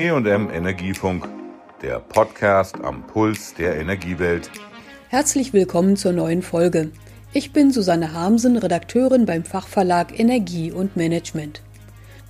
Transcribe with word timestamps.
EM 0.00 0.48
Energiefunk, 0.50 1.28
der 1.82 2.00
Podcast 2.00 2.76
am 2.82 3.06
Puls 3.06 3.52
der 3.52 3.76
Energiewelt. 3.78 4.50
Herzlich 5.10 5.52
willkommen 5.52 5.94
zur 5.94 6.12
neuen 6.12 6.40
Folge. 6.40 6.90
Ich 7.34 7.52
bin 7.52 7.70
Susanne 7.70 8.14
Harmsen, 8.14 8.56
Redakteurin 8.56 9.26
beim 9.26 9.44
Fachverlag 9.44 10.18
Energie 10.18 10.72
und 10.72 10.96
Management. 10.96 11.60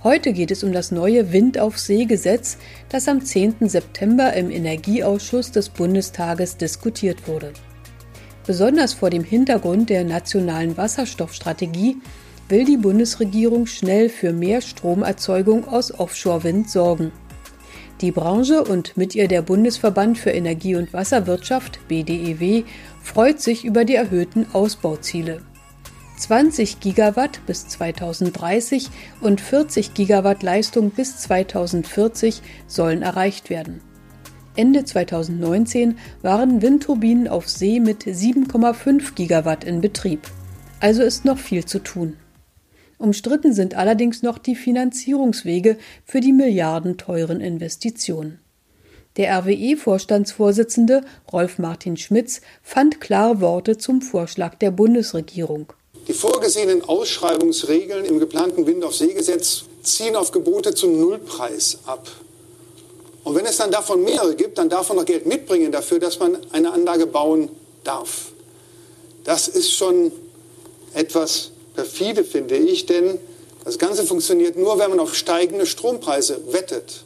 Heute 0.03 0.33
geht 0.33 0.51
es 0.51 0.65
um 0.65 0.73
das 0.73 0.91
neue 0.91 1.31
Wind 1.31 1.59
auf 1.59 1.79
See 1.79 2.03
Gesetz, 2.03 2.57
das 2.89 3.07
am 3.07 3.23
10. 3.23 3.69
September 3.69 4.33
im 4.33 4.51
Energieausschuss 4.51 5.51
des 5.51 5.69
Bundestages 5.69 6.57
diskutiert 6.57 7.25
wurde. 7.25 7.53
Besonders 8.45 8.91
vor 8.95 9.09
dem 9.09 9.23
Hintergrund 9.23 9.89
der 9.89 10.03
nationalen 10.03 10.75
Wasserstoffstrategie 10.75 12.01
will 12.49 12.65
die 12.65 12.75
Bundesregierung 12.75 13.65
schnell 13.65 14.09
für 14.09 14.33
mehr 14.33 14.59
Stromerzeugung 14.59 15.65
aus 15.69 15.97
Offshore-Wind 15.97 16.69
sorgen. 16.69 17.13
Die 18.01 18.11
Branche 18.11 18.63
und 18.63 18.97
mit 18.97 19.13
ihr 19.13 19.27
der 19.27 19.43
Bundesverband 19.43 20.17
für 20.17 20.31
Energie- 20.31 20.75
und 20.75 20.91
Wasserwirtschaft 20.91 21.87
BDEW 21.87 22.63
freut 23.03 23.39
sich 23.39 23.63
über 23.63 23.85
die 23.85 23.93
erhöhten 23.93 24.47
Ausbauziele. 24.53 25.41
20 26.17 26.79
Gigawatt 26.79 27.45
bis 27.45 27.67
2030 27.67 28.89
und 29.21 29.39
40 29.39 29.93
Gigawatt 29.93 30.41
Leistung 30.41 30.89
bis 30.89 31.17
2040 31.17 32.41
sollen 32.65 33.03
erreicht 33.03 33.51
werden. 33.51 33.81
Ende 34.55 34.83
2019 34.83 35.99
waren 36.23 36.63
Windturbinen 36.63 37.27
auf 37.27 37.47
See 37.47 37.79
mit 37.79 38.05
7,5 38.05 39.13
Gigawatt 39.13 39.63
in 39.63 39.79
Betrieb. 39.79 40.21
Also 40.79 41.03
ist 41.03 41.23
noch 41.23 41.37
viel 41.37 41.65
zu 41.65 41.79
tun. 41.79 42.17
Umstritten 43.01 43.53
sind 43.53 43.75
allerdings 43.75 44.21
noch 44.21 44.37
die 44.37 44.55
Finanzierungswege 44.55 45.77
für 46.05 46.19
die 46.19 46.33
milliardenteuren 46.33 47.41
Investitionen. 47.41 48.39
Der 49.17 49.37
RWE-Vorstandsvorsitzende 49.39 51.01
Rolf 51.33 51.57
Martin 51.57 51.97
Schmitz 51.97 52.41
fand 52.63 53.01
klare 53.01 53.41
Worte 53.41 53.77
zum 53.77 54.01
Vorschlag 54.01 54.55
der 54.55 54.71
Bundesregierung. 54.71 55.73
Die 56.07 56.13
vorgesehenen 56.13 56.83
Ausschreibungsregeln 56.83 58.05
im 58.05 58.19
geplanten 58.19 58.65
Wind 58.65 58.83
auf 58.83 58.95
See-Gesetz 58.95 59.65
ziehen 59.83 60.15
auf 60.15 60.31
Gebote 60.31 60.73
zum 60.73 60.99
Nullpreis 60.99 61.79
ab. 61.85 62.07
Und 63.23 63.35
wenn 63.35 63.45
es 63.45 63.57
dann 63.57 63.71
davon 63.71 64.03
mehrere 64.03 64.35
gibt, 64.35 64.57
dann 64.57 64.69
darf 64.69 64.89
man 64.89 64.97
noch 64.97 65.05
Geld 65.05 65.25
mitbringen 65.25 65.71
dafür, 65.71 65.99
dass 65.99 66.19
man 66.19 66.37
eine 66.51 66.71
Anlage 66.71 67.05
bauen 67.05 67.49
darf. 67.83 68.31
Das 69.23 69.47
ist 69.47 69.73
schon 69.73 70.11
etwas 70.93 71.51
perfide, 71.73 72.23
finde 72.23 72.57
ich, 72.57 72.85
denn 72.85 73.19
das 73.63 73.77
Ganze 73.77 74.05
funktioniert 74.05 74.57
nur, 74.57 74.79
wenn 74.79 74.89
man 74.89 74.99
auf 74.99 75.15
steigende 75.15 75.65
Strompreise 75.65 76.41
wettet. 76.51 77.03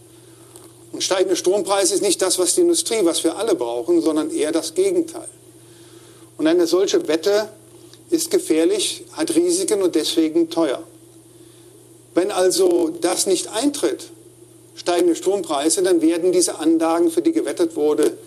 Und 0.91 1.03
steigende 1.03 1.35
Strompreise 1.35 1.94
ist 1.94 2.02
nicht 2.02 2.22
das, 2.22 2.39
was 2.39 2.55
die 2.55 2.61
Industrie, 2.61 3.03
was 3.03 3.23
wir 3.23 3.38
alle 3.38 3.55
brauchen, 3.55 4.02
sondern 4.02 4.31
eher 4.31 4.52
das 4.52 4.73
Gegenteil. 4.73 5.27
Und 6.38 6.47
eine 6.47 6.67
solche 6.67 7.07
Wette 7.07 7.49
ist 8.09 8.31
gefährlich, 8.31 9.03
hat 9.13 9.35
Risiken 9.35 9.81
und 9.81 9.95
deswegen 9.95 10.49
teuer. 10.49 10.83
Wenn 12.13 12.31
also 12.31 12.89
das 13.02 13.27
nicht 13.27 13.50
eintritt, 13.50 14.09
steigende 14.75 15.16
Strompreise, 15.16 15.83
dann 15.83 16.02
werden 16.02 16.31
diese 16.31 16.59
Anlagen, 16.59 17.11
für 17.11 17.22
die 17.22 17.33
gewettet 17.33 17.75
wurde, 17.75 18.17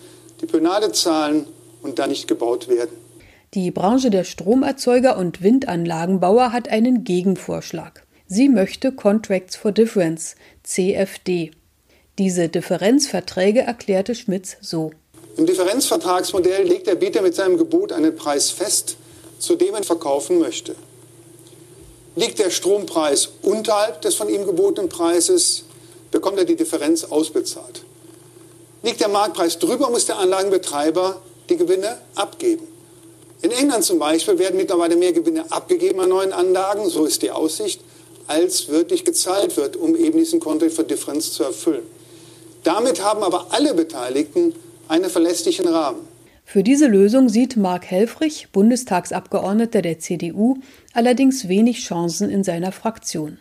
die 0.41 0.45
Penale 0.45 0.91
zahlen 0.91 1.47
und 1.81 1.97
dann 1.97 2.09
nicht 2.09 2.27
gebaut 2.27 2.67
werden. 2.67 3.08
Die 3.55 3.71
Branche 3.71 4.11
der 4.11 4.25
Stromerzeuger 4.25 5.17
und 5.17 5.41
Windanlagenbauer 5.41 6.51
hat 6.51 6.69
einen 6.69 7.03
Gegenvorschlag. 7.03 8.05
Sie 8.27 8.47
möchte 8.47 8.91
Contracts 8.91 9.55
for 9.55 9.71
Difference, 9.71 10.35
CFD. 10.61 11.49
Diese 12.19 12.47
Differenzverträge 12.47 13.61
erklärte 13.61 14.13
Schmitz 14.13 14.57
so. 14.61 14.91
Im 15.35 15.47
Differenzvertragsmodell 15.47 16.67
legt 16.67 16.85
der 16.85 16.93
Bieter 16.93 17.23
mit 17.23 17.33
seinem 17.33 17.57
Gebot 17.57 17.91
einen 17.91 18.15
Preis 18.15 18.51
fest, 18.51 18.97
zu 19.39 19.55
dem 19.55 19.73
er 19.73 19.81
verkaufen 19.81 20.37
möchte. 20.37 20.75
Liegt 22.15 22.37
der 22.37 22.51
Strompreis 22.51 23.29
unterhalb 23.41 24.03
des 24.03 24.13
von 24.13 24.29
ihm 24.29 24.45
gebotenen 24.45 24.89
Preises, 24.89 25.63
bekommt 26.11 26.37
er 26.37 26.45
die 26.45 26.55
Differenz 26.55 27.03
ausbezahlt. 27.03 27.83
Liegt 28.83 29.01
der 29.01 29.07
Marktpreis 29.07 29.57
drüber, 29.57 29.89
muss 29.89 30.05
der 30.05 30.19
Anlagenbetreiber 30.19 31.19
die 31.49 31.57
Gewinne 31.57 31.97
abgeben. 32.13 32.78
In 33.41 33.51
England 33.51 33.85
zum 33.85 33.99
Beispiel 33.99 34.37
werden 34.37 34.57
mittlerweile 34.57 34.97
mehr 34.97 35.13
Gewinne 35.13 35.49
abgegeben 35.49 36.01
an 36.01 36.09
neuen 36.09 36.33
Anlagen, 36.33 36.89
so 36.89 37.05
ist 37.05 37.21
die 37.21 37.31
Aussicht, 37.31 37.81
als 38.27 38.67
wirklich 38.67 39.05
gezahlt 39.05 39.55
wird, 39.55 39.77
um 39.77 39.95
eben 39.95 40.17
diesen 40.17 40.39
Contract 40.39 40.73
for 40.73 40.83
Difference 40.83 41.33
zu 41.33 41.43
erfüllen. 41.43 41.83
Damit 42.63 43.03
haben 43.03 43.23
aber 43.23 43.47
alle 43.51 43.73
Beteiligten 43.73 44.53
einen 44.89 45.09
verlässlichen 45.09 45.67
Rahmen. 45.67 46.01
Für 46.43 46.63
diese 46.63 46.87
Lösung 46.87 47.29
sieht 47.29 47.55
Mark 47.55 47.85
Helfrich, 47.85 48.47
Bundestagsabgeordneter 48.51 49.81
der 49.81 49.99
CDU, 49.99 50.57
allerdings 50.93 51.47
wenig 51.47 51.85
Chancen 51.85 52.29
in 52.29 52.43
seiner 52.43 52.71
Fraktion. 52.71 53.37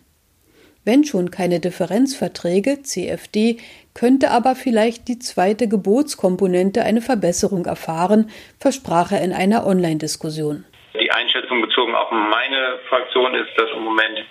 Wenn 0.88 1.04
schon 1.04 1.31
keine 1.31 1.60
Differenzverträge, 1.60 2.81
CFD, 2.81 3.59
könnte 3.93 4.31
aber 4.31 4.56
vielleicht 4.56 5.06
die 5.09 5.19
zweite 5.19 5.69
Gebotskomponente 5.69 6.81
eine 6.82 7.03
Verbesserung 7.03 7.66
erfahren, 7.66 8.31
versprach 8.59 9.12
er 9.12 9.21
in 9.21 9.34
einer 9.34 9.66
Online-Diskussion. 9.66 10.65
Die 10.99 11.12
Einschätzung 11.12 11.60
bezogen 11.60 11.94
auf 11.94 12.10
meine 12.10 12.78
Fraktion 12.88 13.34
ist, 13.34 13.53
dass 13.59 13.69
im 13.76 13.84
Moment 13.84 14.25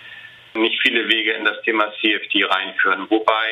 nicht 0.54 0.82
viele 0.82 1.08
Wege 1.08 1.30
in 1.34 1.44
das 1.44 1.62
Thema 1.62 1.92
CFD 2.00 2.42
reinführen. 2.42 3.06
Wobei 3.08 3.46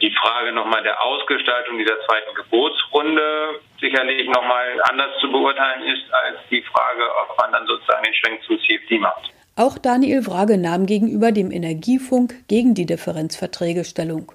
die 0.00 0.10
Frage 0.10 0.50
nochmal 0.50 0.82
der 0.82 1.00
Ausgestaltung 1.00 1.78
dieser 1.78 2.00
zweiten 2.04 2.34
Gebotsrunde 2.34 3.60
sicherlich 3.80 4.26
nochmal 4.26 4.66
anders 4.90 5.20
zu 5.20 5.30
beurteilen 5.30 5.84
ist, 5.84 6.12
als 6.12 6.38
die 6.50 6.62
Frage, 6.62 7.04
ob 7.22 7.38
man 7.38 7.52
dann 7.52 7.66
sozusagen 7.68 8.02
den 8.02 8.14
Schwenk 8.14 8.42
zum 8.42 8.58
CFD 8.58 8.98
macht. 8.98 9.37
Auch 9.58 9.76
Daniel 9.76 10.24
Wrage 10.24 10.56
nahm 10.56 10.86
gegenüber 10.86 11.32
dem 11.32 11.50
Energiefunk 11.50 12.32
gegen 12.46 12.74
die 12.74 12.86
Differenzverträge 12.86 13.82
Stellung. 13.82 14.30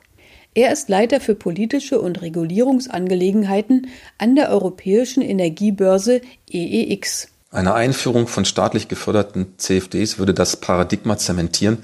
Er 0.53 0.73
ist 0.73 0.89
Leiter 0.89 1.21
für 1.21 1.33
politische 1.33 2.01
und 2.01 2.21
Regulierungsangelegenheiten 2.21 3.87
an 4.17 4.35
der 4.35 4.49
Europäischen 4.49 5.23
Energiebörse 5.23 6.19
EEX. 6.51 7.29
Eine 7.51 7.73
Einführung 7.73 8.27
von 8.27 8.43
staatlich 8.43 8.89
geförderten 8.89 9.53
CFDs 9.55 10.19
würde 10.19 10.33
das 10.33 10.57
Paradigma 10.57 11.17
zementieren, 11.17 11.77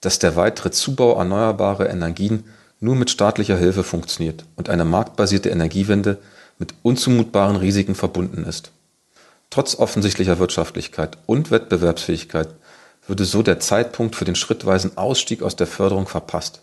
dass 0.00 0.18
der 0.18 0.34
weitere 0.34 0.70
Zubau 0.70 1.18
erneuerbarer 1.18 1.90
Energien 1.90 2.44
nur 2.80 2.96
mit 2.96 3.10
staatlicher 3.10 3.58
Hilfe 3.58 3.84
funktioniert 3.84 4.46
und 4.56 4.70
eine 4.70 4.86
marktbasierte 4.86 5.50
Energiewende 5.50 6.16
mit 6.58 6.72
unzumutbaren 6.82 7.56
Risiken 7.56 7.94
verbunden 7.94 8.44
ist. 8.44 8.72
Trotz 9.50 9.74
offensichtlicher 9.78 10.38
Wirtschaftlichkeit 10.38 11.18
und 11.26 11.50
Wettbewerbsfähigkeit 11.50 12.48
würde 13.08 13.24
so 13.24 13.42
der 13.42 13.60
Zeitpunkt 13.60 14.14
für 14.14 14.24
den 14.24 14.34
schrittweisen 14.34 14.96
Ausstieg 14.96 15.42
aus 15.42 15.56
der 15.56 15.66
Förderung 15.66 16.06
verpasst. 16.06 16.62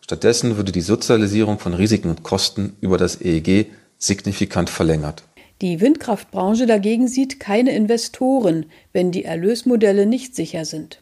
Stattdessen 0.00 0.56
würde 0.56 0.72
die 0.72 0.80
Sozialisierung 0.80 1.58
von 1.58 1.74
Risiken 1.74 2.10
und 2.10 2.22
Kosten 2.22 2.76
über 2.80 2.96
das 2.96 3.20
EEG 3.20 3.66
signifikant 3.98 4.70
verlängert. 4.70 5.24
Die 5.60 5.80
Windkraftbranche 5.80 6.66
dagegen 6.66 7.08
sieht 7.08 7.40
keine 7.40 7.72
Investoren, 7.72 8.66
wenn 8.92 9.10
die 9.10 9.24
Erlösmodelle 9.24 10.06
nicht 10.06 10.36
sicher 10.36 10.64
sind. 10.64 11.00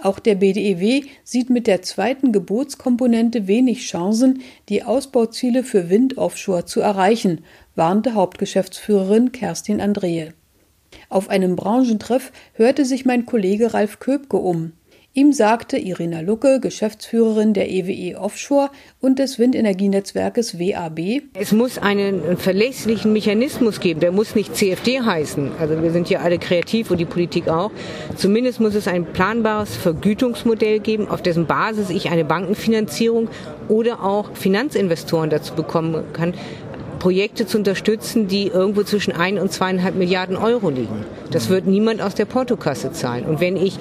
Auch 0.00 0.20
der 0.20 0.36
BDEW 0.36 1.06
sieht 1.24 1.50
mit 1.50 1.66
der 1.66 1.82
zweiten 1.82 2.30
Gebotskomponente 2.30 3.48
wenig 3.48 3.88
Chancen, 3.88 4.42
die 4.68 4.84
Ausbauziele 4.84 5.64
für 5.64 5.90
Wind 5.90 6.18
offshore 6.18 6.66
zu 6.66 6.80
erreichen, 6.80 7.44
warnte 7.74 8.14
Hauptgeschäftsführerin 8.14 9.32
Kerstin 9.32 9.80
Andrehe. 9.80 10.34
Auf 11.08 11.28
einem 11.28 11.56
Branchentreff 11.56 12.32
hörte 12.54 12.84
sich 12.84 13.04
mein 13.04 13.26
Kollege 13.26 13.74
Ralf 13.74 13.98
Köbke 13.98 14.36
um. 14.36 14.72
Ihm 15.18 15.32
sagte 15.32 15.78
Irina 15.78 16.20
Lucke, 16.20 16.60
Geschäftsführerin 16.60 17.52
der 17.52 17.68
EWE 17.68 17.92
e 17.92 18.14
Offshore 18.14 18.70
und 19.00 19.18
des 19.18 19.40
Windenergienetzwerkes 19.40 20.60
WAB. 20.60 21.22
Es 21.34 21.50
muss 21.50 21.76
einen 21.78 22.36
verlässlichen 22.36 23.12
Mechanismus 23.12 23.80
geben. 23.80 23.98
Der 23.98 24.12
muss 24.12 24.36
nicht 24.36 24.54
CFD 24.54 25.00
heißen. 25.00 25.50
Also 25.58 25.82
wir 25.82 25.90
sind 25.90 26.08
ja 26.08 26.20
alle 26.20 26.38
kreativ 26.38 26.92
und 26.92 26.98
die 26.98 27.04
Politik 27.04 27.48
auch. 27.48 27.72
Zumindest 28.14 28.60
muss 28.60 28.76
es 28.76 28.86
ein 28.86 29.06
planbares 29.06 29.74
Vergütungsmodell 29.74 30.78
geben, 30.78 31.08
auf 31.08 31.20
dessen 31.20 31.46
Basis 31.46 31.90
ich 31.90 32.10
eine 32.10 32.24
Bankenfinanzierung 32.24 33.28
oder 33.68 34.04
auch 34.04 34.36
Finanzinvestoren 34.36 35.30
dazu 35.30 35.54
bekommen 35.54 36.04
kann, 36.12 36.32
Projekte 36.98 37.46
zu 37.46 37.58
unterstützen, 37.58 38.28
die 38.28 38.48
irgendwo 38.48 38.82
zwischen 38.82 39.12
ein 39.12 39.38
und 39.38 39.52
zweieinhalb 39.52 39.94
Milliarden 39.94 40.36
Euro 40.36 40.70
liegen. 40.70 41.04
Das 41.30 41.48
wird 41.48 41.66
niemand 41.66 42.02
aus 42.02 42.14
der 42.14 42.24
Portokasse 42.24 42.92
zahlen. 42.92 43.24
Und 43.24 43.40
wenn 43.40 43.56
ich 43.56 43.78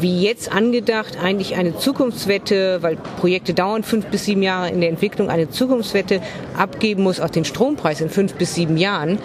wie 0.00 0.22
jetzt 0.22 0.52
angedacht, 0.52 1.18
eigentlich 1.22 1.56
eine 1.56 1.76
Zukunftswette, 1.76 2.82
weil 2.82 2.96
Projekte 3.18 3.54
dauern 3.54 3.82
fünf 3.82 4.06
bis 4.06 4.24
sieben 4.24 4.42
Jahre 4.42 4.70
in 4.70 4.80
der 4.80 4.90
Entwicklung, 4.90 5.28
eine 5.28 5.50
Zukunftswette 5.50 6.20
abgeben 6.56 7.02
muss 7.02 7.20
auf 7.20 7.30
den 7.30 7.44
Strompreis 7.44 8.00
in 8.00 8.08
fünf 8.08 8.34
bis 8.34 8.54
sieben 8.54 8.76
Jahren, 8.76 9.18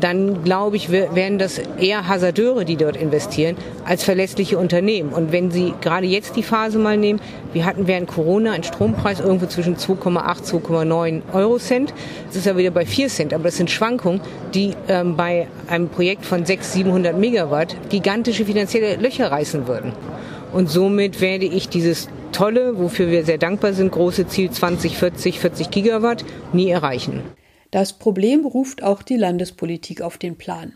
dann 0.00 0.42
glaube 0.44 0.76
ich, 0.76 0.90
werden 0.90 1.38
das 1.38 1.58
eher 1.78 2.08
Hasardeure, 2.08 2.64
die 2.64 2.76
dort 2.76 2.96
investieren, 2.96 3.56
als 3.84 4.02
verlässliche 4.02 4.58
Unternehmen. 4.58 5.12
Und 5.12 5.32
wenn 5.32 5.50
Sie 5.50 5.74
gerade 5.80 6.06
jetzt 6.06 6.36
die 6.36 6.42
Phase 6.42 6.78
mal 6.78 6.96
nehmen, 6.96 7.20
wir 7.52 7.64
hatten 7.64 7.86
während 7.86 8.08
Corona 8.08 8.52
einen 8.52 8.64
Strompreis 8.64 9.20
irgendwo 9.20 9.46
zwischen 9.46 9.76
2,8, 9.76 10.44
2,9 10.44 11.22
Euro 11.32 11.58
Cent. 11.58 11.92
Das 12.28 12.36
ist 12.36 12.46
ja 12.46 12.56
wieder 12.56 12.70
bei 12.70 12.86
4 12.86 13.08
Cent, 13.08 13.34
aber 13.34 13.44
das 13.44 13.56
sind 13.56 13.70
Schwankungen, 13.70 14.20
die 14.54 14.74
ähm, 14.88 15.16
bei 15.16 15.46
einem 15.68 15.88
Projekt 15.88 16.24
von 16.24 16.44
600, 16.44 16.80
700 16.80 17.18
Megawatt 17.18 17.76
gigantische 17.90 18.44
finanzielle 18.44 18.96
Löcher 18.96 19.30
reißen 19.30 19.66
würden. 19.66 19.92
Und 20.52 20.70
somit 20.70 21.20
werde 21.20 21.44
ich 21.44 21.68
dieses 21.68 22.08
tolle, 22.32 22.78
wofür 22.78 23.10
wir 23.10 23.24
sehr 23.24 23.38
dankbar 23.38 23.72
sind, 23.72 23.92
große 23.92 24.26
Ziel 24.26 24.50
2040, 24.50 25.38
40 25.38 25.70
Gigawatt 25.70 26.24
nie 26.52 26.70
erreichen. 26.70 27.22
Das 27.70 27.92
Problem 27.92 28.44
ruft 28.44 28.82
auch 28.82 29.02
die 29.02 29.16
Landespolitik 29.16 30.02
auf 30.02 30.18
den 30.18 30.36
Plan. 30.36 30.72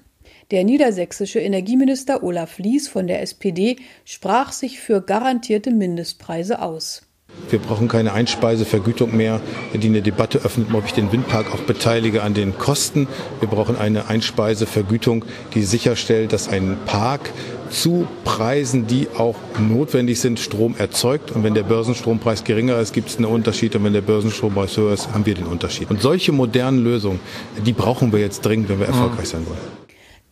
Der 0.50 0.62
niedersächsische 0.62 1.40
Energieminister 1.40 2.22
Olaf 2.22 2.58
Lies 2.58 2.86
von 2.86 3.06
der 3.06 3.22
SPD 3.22 3.76
sprach 4.04 4.52
sich 4.52 4.78
für 4.78 5.00
garantierte 5.00 5.70
Mindestpreise 5.70 6.62
aus. 6.62 7.02
Wir 7.50 7.58
brauchen 7.58 7.88
keine 7.88 8.12
Einspeisevergütung 8.12 9.16
mehr, 9.16 9.40
die 9.74 9.88
eine 9.88 10.02
Debatte 10.02 10.38
öffnet, 10.38 10.72
ob 10.72 10.86
ich 10.86 10.92
den 10.92 11.10
Windpark 11.10 11.52
auch 11.52 11.60
beteilige 11.62 12.22
an 12.22 12.32
den 12.32 12.56
Kosten. 12.58 13.08
Wir 13.40 13.48
brauchen 13.48 13.76
eine 13.76 14.08
Einspeisevergütung, 14.08 15.24
die 15.54 15.62
sicherstellt, 15.62 16.32
dass 16.32 16.48
ein 16.48 16.76
Park 16.86 17.32
zu 17.74 18.06
Preisen, 18.24 18.86
die 18.86 19.08
auch 19.16 19.36
notwendig 19.58 20.20
sind, 20.20 20.38
Strom 20.38 20.74
erzeugt. 20.78 21.30
Und 21.32 21.44
wenn 21.44 21.54
der 21.54 21.64
Börsenstrompreis 21.64 22.44
geringer 22.44 22.78
ist, 22.78 22.92
gibt 22.92 23.08
es 23.10 23.16
einen 23.16 23.26
Unterschied. 23.26 23.76
Und 23.76 23.84
wenn 23.84 23.92
der 23.92 24.00
Börsenstrompreis 24.00 24.76
höher 24.76 24.94
ist, 24.94 25.12
haben 25.12 25.26
wir 25.26 25.34
den 25.34 25.46
Unterschied. 25.46 25.90
Und 25.90 26.00
solche 26.00 26.32
modernen 26.32 26.82
Lösungen, 26.82 27.20
die 27.64 27.72
brauchen 27.72 28.12
wir 28.12 28.20
jetzt 28.20 28.40
dringend, 28.42 28.68
wenn 28.68 28.78
wir 28.78 28.86
erfolgreich 28.86 29.28
sein 29.28 29.46
wollen. 29.46 29.58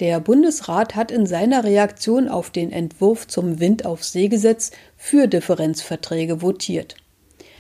Der 0.01 0.21
Bundesrat 0.21 0.95
hat 0.97 1.11
in 1.11 1.27
seiner 1.27 1.65
Reaktion 1.65 2.29
auf 2.29 2.51
den 2.51 2.73
Entwurf 2.73 3.27
zum 3.27 3.61
Wind 3.61 3.85
auf 3.85 4.03
See-Gesetz 4.03 4.71
für 4.97 5.29
Differenzverträge 5.29 6.43
votiert. 6.43 6.97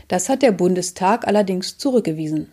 Das 0.09 0.29
hat 0.29 0.43
der 0.43 0.53
Bundestag 0.53 1.27
allerdings 1.27 1.79
zurückgewiesen. 1.79 2.51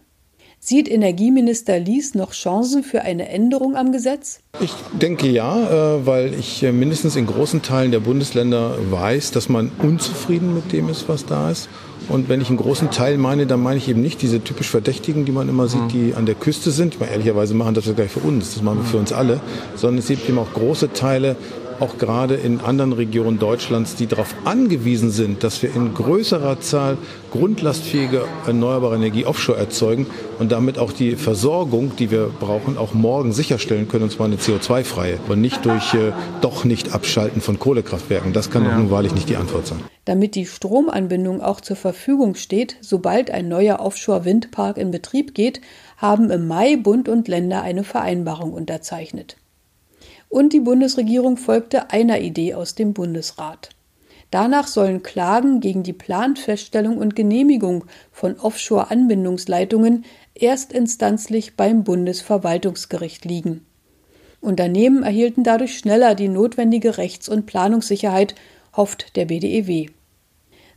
Sieht 0.61 0.91
Energieminister 0.91 1.79
Lies 1.79 2.15
noch 2.15 2.33
Chancen 2.33 2.83
für 2.83 3.01
eine 3.01 3.29
Änderung 3.29 3.77
am 3.77 3.93
Gesetz? 3.93 4.41
Ich 4.59 4.73
denke 4.91 5.27
ja, 5.29 5.95
äh, 5.95 6.05
weil 6.05 6.33
ich 6.33 6.61
äh, 6.63 6.73
mindestens 6.73 7.15
in 7.15 7.27
großen 7.27 7.61
Teilen 7.61 7.91
der 7.91 8.01
Bundesländer 8.01 8.75
weiß, 8.91 9.31
dass 9.31 9.47
man 9.47 9.71
unzufrieden 9.81 10.53
mit 10.53 10.73
dem 10.73 10.89
ist, 10.89 11.07
was 11.07 11.25
da 11.25 11.49
ist. 11.49 11.69
Und 12.09 12.27
wenn 12.27 12.41
ich 12.41 12.49
einen 12.49 12.57
großen 12.57 12.91
Teil 12.91 13.17
meine, 13.17 13.47
dann 13.47 13.61
meine 13.61 13.77
ich 13.77 13.87
eben 13.87 14.01
nicht 14.01 14.21
diese 14.21 14.43
typisch 14.43 14.69
Verdächtigen, 14.69 15.23
die 15.23 15.31
man 15.31 15.47
immer 15.47 15.69
sieht, 15.69 15.93
die 15.93 16.13
an 16.13 16.25
der 16.25 16.35
Küste 16.35 16.71
sind. 16.71 16.95
Ich 16.95 16.99
meine, 16.99 17.13
ehrlicherweise 17.13 17.53
machen 17.53 17.73
das 17.73 17.85
ja 17.85 17.93
gleich 17.93 18.11
für 18.11 18.19
uns, 18.19 18.53
das 18.53 18.61
machen 18.61 18.79
wir 18.79 18.85
für 18.85 18.97
uns 18.97 19.13
alle. 19.13 19.39
Sondern 19.75 19.99
es 19.99 20.07
gibt 20.07 20.27
eben 20.27 20.39
auch 20.39 20.51
große 20.53 20.91
Teile, 20.91 21.37
auch 21.79 21.97
gerade 21.97 22.35
in 22.35 22.61
anderen 22.61 22.93
Regionen 22.93 23.39
Deutschlands, 23.39 23.95
die 23.95 24.07
darauf 24.07 24.35
angewiesen 24.45 25.11
sind, 25.11 25.43
dass 25.43 25.61
wir 25.61 25.73
in 25.75 25.93
größerer 25.93 26.59
Zahl 26.59 26.97
grundlastfähige 27.31 28.23
erneuerbare 28.47 28.95
Energie 28.95 29.25
offshore 29.25 29.57
erzeugen 29.57 30.07
und 30.39 30.51
damit 30.51 30.77
auch 30.77 30.91
die 30.91 31.15
Versorgung, 31.15 31.95
die 31.97 32.11
wir 32.11 32.31
brauchen, 32.39 32.77
auch 32.77 32.93
morgen 32.93 33.31
sicherstellen 33.33 33.87
können, 33.87 34.05
und 34.05 34.11
zwar 34.11 34.25
eine 34.25 34.37
CO2-freie 34.37 35.19
und 35.27 35.41
nicht 35.41 35.65
durch 35.65 35.93
äh, 35.93 36.11
doch 36.41 36.65
nicht 36.65 36.93
Abschalten 36.93 37.41
von 37.41 37.59
Kohlekraftwerken. 37.59 38.33
Das 38.33 38.49
kann 38.49 38.63
ja. 38.63 38.71
doch 38.71 38.77
nun 38.77 38.91
wahrlich 38.91 39.13
nicht 39.13 39.29
die 39.29 39.35
Antwort 39.35 39.67
sein. 39.67 39.79
Damit 40.05 40.35
die 40.35 40.45
Stromanbindung 40.45 41.41
auch 41.41 41.61
zur 41.61 41.75
Verfügung 41.75 42.35
steht, 42.35 42.77
sobald 42.81 43.29
ein 43.29 43.47
neuer 43.47 43.79
Offshore-Windpark 43.79 44.77
in 44.77 44.91
Betrieb 44.91 45.35
geht, 45.35 45.61
haben 45.97 46.31
im 46.31 46.47
Mai 46.47 46.77
Bund 46.77 47.09
und 47.09 47.27
Länder 47.27 47.61
eine 47.61 47.83
Vereinbarung 47.83 48.53
unterzeichnet. 48.53 49.37
Und 50.29 50.53
die 50.53 50.59
Bundesregierung 50.59 51.37
folgte 51.37 51.89
einer 51.91 52.19
Idee 52.21 52.53
aus 52.53 52.75
dem 52.75 52.93
Bundesrat. 52.93 53.69
Danach 54.31 54.67
sollen 54.67 55.01
Klagen 55.01 55.59
gegen 55.59 55.81
die 55.81 55.93
Planfeststellung 55.93 56.97
und 56.99 57.15
Genehmigung 57.15 57.85
von 58.11 58.39
Offshore-Anbindungsleitungen 58.39 60.05
erstinstanzlich 60.35 61.55
beim 61.55 61.83
Bundesverwaltungsgericht 61.83 63.25
liegen. 63.25 63.65
Unternehmen 64.39 65.03
erhielten 65.03 65.43
dadurch 65.43 65.77
schneller 65.77 66.13
die 66.13 66.29
notwendige 66.29 66.97
Rechts- 66.97 67.27
und 67.27 67.47
Planungssicherheit, 67.47 68.35
hofft 68.75 69.15
der 69.15 69.25
BDEW. 69.25 69.89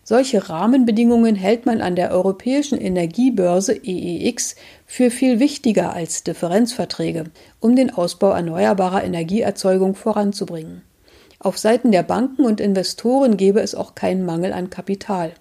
Solche 0.04 0.48
Rahmenbedingungen 0.48 1.36
hält 1.36 1.64
man 1.64 1.80
an 1.80 1.94
der 1.94 2.10
europäischen 2.10 2.76
Energiebörse 2.76 3.72
EEX 3.72 4.56
für 4.84 5.10
viel 5.10 5.38
wichtiger 5.38 5.92
als 5.92 6.24
Differenzverträge, 6.24 7.24
um 7.60 7.76
den 7.76 7.90
Ausbau 7.90 8.30
erneuerbarer 8.32 9.04
Energieerzeugung 9.04 9.94
voranzubringen. 9.94 10.82
Auf 11.38 11.56
Seiten 11.56 11.92
der 11.92 12.02
Banken 12.02 12.44
und 12.44 12.60
Investoren 12.60 13.36
gäbe 13.36 13.60
es 13.60 13.76
auch 13.76 13.94
keinen 13.94 14.24
Mangel 14.24 14.52
an 14.52 14.70
Kapital. 14.70 15.32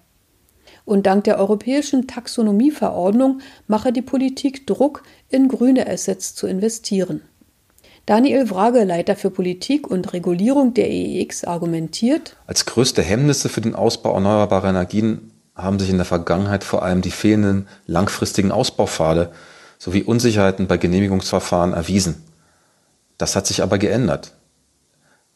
Und 0.84 1.06
dank 1.06 1.24
der 1.24 1.38
europäischen 1.38 2.06
Taxonomieverordnung 2.06 3.40
mache 3.66 3.92
die 3.92 4.02
Politik 4.02 4.66
Druck, 4.66 5.02
in 5.28 5.48
grüne 5.48 5.88
Assets 5.88 6.34
zu 6.34 6.46
investieren. 6.46 7.22
Daniel 8.06 8.50
Wrage, 8.50 8.82
Leiter 8.82 9.14
für 9.14 9.30
Politik 9.30 9.88
und 9.88 10.12
Regulierung 10.12 10.74
der 10.74 10.90
EEX, 10.90 11.44
argumentiert. 11.44 12.36
Als 12.46 12.66
größte 12.66 13.00
Hemmnisse 13.00 13.48
für 13.48 13.60
den 13.60 13.76
Ausbau 13.76 14.14
erneuerbarer 14.14 14.70
Energien 14.70 15.30
haben 15.54 15.78
sich 15.78 15.90
in 15.90 15.98
der 15.98 16.06
Vergangenheit 16.06 16.64
vor 16.64 16.82
allem 16.82 17.00
die 17.00 17.12
fehlenden 17.12 17.68
langfristigen 17.86 18.50
Ausbaupfade 18.50 19.30
sowie 19.78 20.02
Unsicherheiten 20.02 20.66
bei 20.66 20.78
Genehmigungsverfahren 20.78 21.74
erwiesen. 21.74 22.22
Das 23.18 23.36
hat 23.36 23.46
sich 23.46 23.62
aber 23.62 23.78
geändert. 23.78 24.32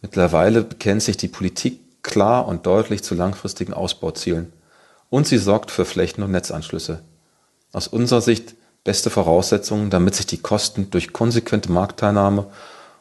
Mittlerweile 0.03 0.63
bekennt 0.63 1.03
sich 1.03 1.17
die 1.17 1.29
Politik 1.29 1.81
klar 2.03 2.49
und 2.49 2.67
deutlich 2.67 3.05
zu 3.05 3.15
langfristigen 3.15 3.75
Ausbauzielen 3.75 4.53
und 5.09 5.27
sie 5.27 5.39
sorgt 5.39 5.71
für 5.71 5.85
Flächen- 5.85 6.25
und 6.25 6.33
Netzanschlüsse. 6.33 7.03
Aus 7.73 7.87
unserer 7.87 8.21
Sicht 8.21 8.57
beste 8.87 9.11
Voraussetzungen, 9.11 9.91
damit 9.91 10.15
sich 10.15 10.25
die 10.27 10.39
Kosten 10.39 10.89
durch 10.91 11.13
konsequente 11.13 11.71
Marktteilnahme 11.71 12.47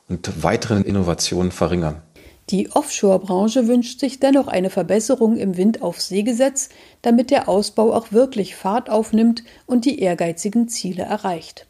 und 0.09 0.43
weitere 0.43 0.81
Innovationen 0.81 1.51
verringern. 1.51 2.01
Die 2.49 2.71
Offshore-Branche 2.71 3.67
wünscht 3.67 3.99
sich 3.99 4.19
dennoch 4.19 4.47
eine 4.47 4.69
Verbesserung 4.69 5.37
im 5.37 5.57
Windaufseegesetz, 5.57 6.69
damit 7.01 7.31
der 7.31 7.47
Ausbau 7.47 7.93
auch 7.93 8.11
wirklich 8.11 8.55
Fahrt 8.55 8.89
aufnimmt 8.89 9.43
und 9.65 9.85
die 9.85 9.99
ehrgeizigen 9.99 10.67
Ziele 10.67 11.03
erreicht. 11.03 11.67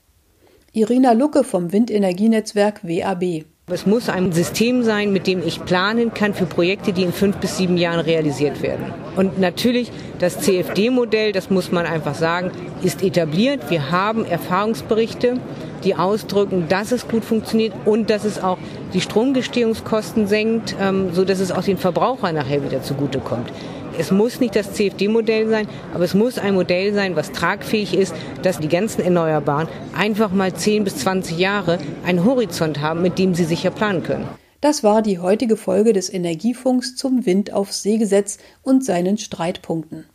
Irina 0.73 1.11
Lucke 1.11 1.43
vom 1.43 1.71
Windenergienetzwerk 1.71 2.83
WAB. 2.83 3.45
Es 3.71 3.87
muss 3.87 4.09
ein 4.09 4.31
System 4.31 4.83
sein, 4.83 5.11
mit 5.11 5.25
dem 5.25 5.41
ich 5.41 5.65
planen 5.65 6.13
kann 6.13 6.35
für 6.35 6.45
Projekte, 6.45 6.93
die 6.93 7.01
in 7.01 7.11
fünf 7.11 7.37
bis 7.37 7.57
sieben 7.57 7.77
Jahren 7.77 7.99
realisiert 7.99 8.61
werden. 8.61 8.93
Und 9.15 9.39
natürlich 9.39 9.91
das 10.19 10.39
CFD-Modell, 10.41 11.31
das 11.31 11.49
muss 11.49 11.71
man 11.71 11.87
einfach 11.87 12.13
sagen, 12.13 12.51
ist 12.83 13.01
etabliert. 13.01 13.71
Wir 13.71 13.89
haben 13.89 14.23
Erfahrungsberichte, 14.23 15.39
die 15.83 15.95
ausdrücken, 15.95 16.67
dass 16.69 16.91
es 16.91 17.07
gut 17.07 17.25
funktioniert 17.25 17.73
und 17.85 18.11
dass 18.11 18.23
es 18.23 18.39
auch 18.39 18.59
die 18.93 19.01
Stromgestehungskosten 19.01 20.27
senkt, 20.27 20.75
ähm, 20.79 21.09
so 21.13 21.25
dass 21.25 21.39
es 21.39 21.51
auch 21.51 21.63
den 21.63 21.79
Verbraucher 21.79 22.31
nachher 22.33 22.63
wieder 22.63 22.83
zugutekommt. 22.83 23.51
Es 23.97 24.11
muss 24.11 24.39
nicht 24.39 24.55
das 24.55 24.73
CFD-Modell 24.73 25.49
sein, 25.49 25.67
aber 25.93 26.03
es 26.03 26.13
muss 26.13 26.37
ein 26.37 26.55
Modell 26.55 26.93
sein, 26.93 27.15
was 27.15 27.31
tragfähig 27.31 27.93
ist, 27.93 28.13
dass 28.41 28.59
die 28.59 28.67
ganzen 28.67 29.01
Erneuerbaren 29.01 29.67
einfach 29.95 30.31
mal 30.31 30.53
10 30.53 30.83
bis 30.83 30.97
20 30.97 31.37
Jahre 31.37 31.79
einen 32.05 32.23
Horizont 32.25 32.81
haben, 32.81 33.01
mit 33.01 33.19
dem 33.19 33.35
sie 33.35 33.45
sicher 33.45 33.71
planen 33.71 34.03
können. 34.03 34.27
Das 34.61 34.83
war 34.83 35.01
die 35.01 35.19
heutige 35.19 35.57
Folge 35.57 35.93
des 35.93 36.11
Energiefunks 36.11 36.95
zum 36.95 37.25
Wind 37.25 37.53
auf 37.53 37.71
Seegesetz 37.71 38.39
und 38.63 38.83
seinen 38.83 39.17
Streitpunkten. 39.17 40.05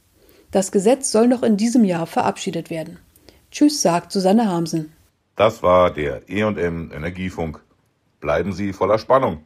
Das 0.50 0.72
Gesetz 0.72 1.12
soll 1.12 1.28
noch 1.28 1.42
in 1.42 1.56
diesem 1.56 1.84
Jahr 1.84 2.06
verabschiedet 2.06 2.70
werden. 2.70 2.98
Tschüss, 3.50 3.82
sagt 3.82 4.10
Susanne 4.10 4.50
Hamsen. 4.50 4.92
Das 5.36 5.62
war 5.62 5.92
der 5.92 6.28
E&M 6.28 6.90
Energiefunk. 6.92 7.60
Bleiben 8.20 8.52
Sie 8.52 8.72
voller 8.72 8.98
Spannung. 8.98 9.44